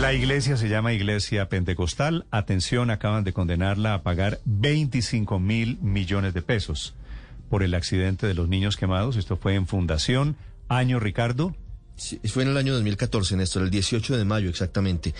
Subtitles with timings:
[0.00, 2.26] La iglesia se llama Iglesia Pentecostal.
[2.32, 6.94] Atención, acaban de condenarla a pagar 25 mil millones de pesos
[7.48, 9.16] por el accidente de los niños quemados.
[9.16, 10.36] Esto fue en Fundación.
[10.68, 11.54] Año, Ricardo.
[11.96, 15.14] Sí, fue en el año 2014, Néstor, el 18 de mayo exactamente.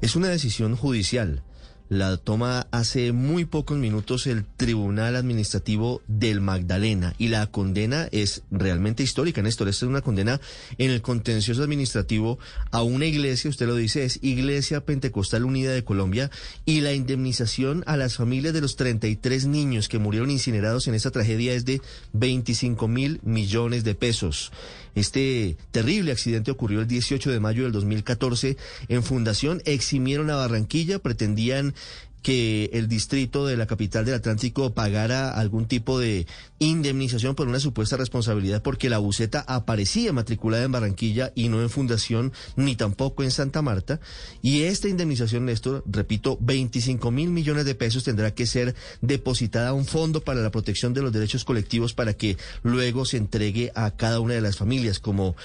[0.00, 1.42] Es una decisión judicial.
[1.90, 8.44] La toma hace muy pocos minutos el Tribunal Administrativo del Magdalena y la condena es
[8.52, 9.68] realmente histórica, Néstor.
[9.68, 10.40] Esta es una condena
[10.78, 12.38] en el contencioso administrativo
[12.70, 16.30] a una iglesia, usted lo dice, es Iglesia Pentecostal Unida de Colombia
[16.64, 21.10] y la indemnización a las familias de los 33 niños que murieron incinerados en esta
[21.10, 24.52] tragedia es de 25 mil millones de pesos.
[24.94, 28.56] Este terrible accidente ocurrió el 18 de mayo del 2014
[28.88, 29.62] en Fundación.
[29.64, 31.74] Eximieron a Barranquilla, pretendían
[32.22, 36.26] que el distrito de la capital del Atlántico pagara algún tipo de
[36.58, 41.70] indemnización por una supuesta responsabilidad porque la buceta aparecía matriculada en Barranquilla y no en
[41.70, 44.00] Fundación ni tampoco en Santa Marta.
[44.42, 49.74] Y esta indemnización, Néstor, repito, 25 mil millones de pesos tendrá que ser depositada a
[49.74, 53.92] un fondo para la protección de los derechos colectivos para que luego se entregue a
[53.92, 55.36] cada una de las familias como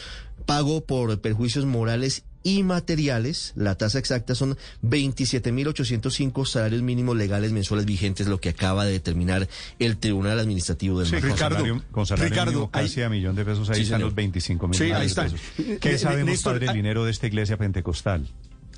[0.46, 3.52] pago por perjuicios morales y materiales.
[3.58, 9.48] La tasa exacta son 27.805 salarios mínimos legales mensuales vigentes, lo que acaba de determinar
[9.80, 13.10] el Tribunal Administrativo del Sí, con Ricardo, salario, con salario Ricardo, mínimo casi ahí- a
[13.10, 13.70] millón de pesos.
[13.70, 14.08] Ahí Sí, están señor.
[14.10, 15.24] los 25 mil Sí, millones ahí de está.
[15.66, 15.80] pesos.
[15.82, 18.28] ¿Qué sabemos, Néstor, padre ah- Linero, de esta iglesia pentecostal?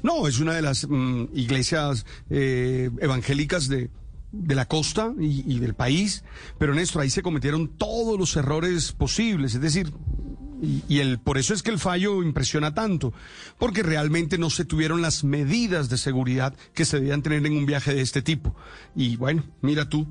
[0.04, 3.90] No, es una de las mm, iglesias eh, evangélicas de,
[4.32, 6.24] de la costa y, y del país,
[6.60, 9.92] pero Néstor, ahí se cometieron todos los errores posibles, es decir,
[10.62, 13.14] y, y el, por eso es que el fallo impresiona tanto,
[13.58, 17.66] porque realmente no se tuvieron las medidas de seguridad que se debían tener en un
[17.66, 18.56] viaje de este tipo.
[18.96, 20.08] Y bueno, mira tú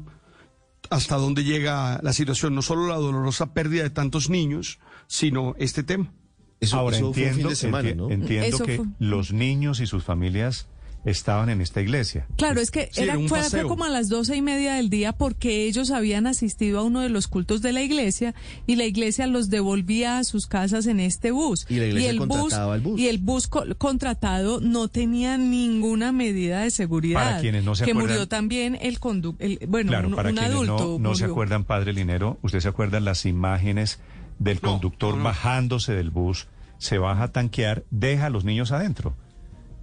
[0.90, 5.82] hasta dónde llega la situación, no solo la dolorosa pérdida de tantos niños, sino este
[5.82, 6.12] tema.
[6.60, 8.10] Eso, Ahora eso fue un entiendo, fin de semana, enti- ¿no?
[8.10, 8.86] entiendo Eso que fue.
[8.98, 10.68] los niños y sus familias
[11.06, 12.26] estaban en esta iglesia.
[12.36, 13.68] Claro, es que Sí, era, fue, paseo.
[13.68, 17.08] como a las doce y media del día porque ellos habían asistido a uno de
[17.08, 18.34] los cultos de la iglesia
[18.66, 21.64] y la iglesia los devolvía a sus casas en este bus.
[21.70, 23.00] Y la iglesia el contrataba el bus.
[23.00, 27.22] Y el bus co- contratado no tenía ninguna medida de seguridad.
[27.24, 30.34] Para quienes no se que acuerdan- murió también el conductor, bueno, Claro, un, para un
[30.36, 30.98] quienes adulto.
[31.00, 34.00] no, no se acuerdan, padre Linero, ¿usted se acuerdan las imágenes
[34.40, 35.24] del No, conductor no, no.
[35.24, 39.14] bajándose del bus, se baja a tanquear, deja a los niños adentro?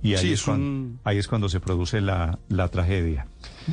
[0.04, 3.26] Y ahí, Sí, es, es cuando, un- ahí es cuando se produce la, la tragedia.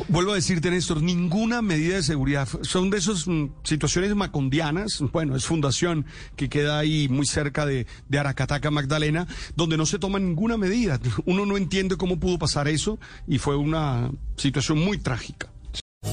[0.08, 2.48] Vuelvo a decirte, Néstor, ninguna medida de seguridad.
[2.62, 5.02] Son de esas mm, situaciones macondianas.
[5.12, 9.26] Bueno, es fundación que queda ahí muy cerca de, de Aracataca, Magdalena,
[9.56, 11.00] donde no se toma ninguna medida.
[11.26, 15.48] Uno no entiende cómo pudo pasar eso y fue una situación muy trágica.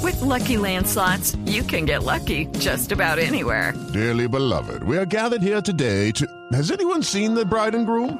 [0.03, 3.73] With Lucky Land slots, you can get lucky just about anywhere.
[3.93, 6.25] Dearly beloved, we are gathered here today to.
[6.51, 8.19] Has anyone seen the bride and groom?